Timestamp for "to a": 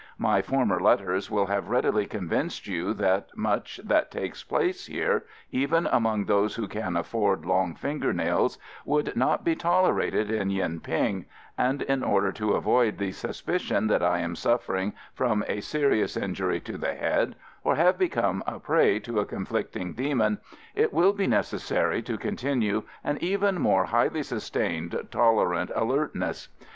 19.01-19.25